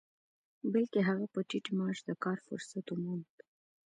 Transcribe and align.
بلکې 0.71 0.99
هغه 1.09 1.25
په 1.33 1.39
ټيټ 1.49 1.65
معاش 1.77 1.97
د 2.07 2.09
کار 2.23 2.37
فرصت 2.47 2.85
وموند. 2.89 3.31